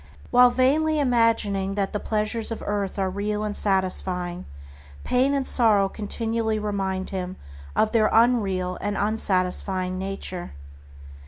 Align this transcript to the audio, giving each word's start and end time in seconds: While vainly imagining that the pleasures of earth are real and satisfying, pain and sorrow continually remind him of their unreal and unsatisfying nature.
While 0.31 0.49
vainly 0.49 0.99
imagining 0.99 1.75
that 1.75 1.93
the 1.93 1.99
pleasures 1.99 2.51
of 2.51 2.63
earth 2.65 2.97
are 2.97 3.07
real 3.07 3.43
and 3.43 3.55
satisfying, 3.55 4.45
pain 5.03 5.35
and 5.35 5.45
sorrow 5.47 5.87
continually 5.89 6.57
remind 6.57 7.11
him 7.11 7.35
of 7.75 7.91
their 7.91 8.09
unreal 8.11 8.79
and 8.81 8.97
unsatisfying 8.97 9.99
nature. 9.99 10.53